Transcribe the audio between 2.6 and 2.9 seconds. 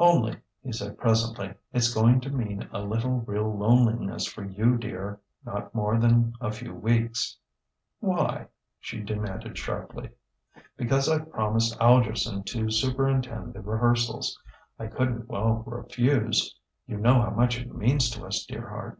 a